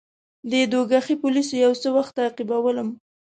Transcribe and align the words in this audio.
دې 0.51 0.61
دوږخي 0.71 1.15
پولیسو 1.21 1.53
یو 1.65 1.73
څه 1.81 1.87
وخت 1.97 2.11
تعقیبولم. 2.19 2.89